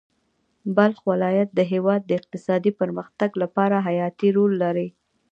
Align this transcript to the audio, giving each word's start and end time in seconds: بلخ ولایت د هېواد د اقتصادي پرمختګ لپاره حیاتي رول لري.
بلخ 0.75 0.99
ولایت 1.11 1.49
د 1.53 1.59
هېواد 1.71 2.01
د 2.05 2.11
اقتصادي 2.19 2.71
پرمختګ 2.79 3.29
لپاره 3.41 3.75
حیاتي 3.87 4.29
رول 4.37 4.53
لري. 4.63 4.87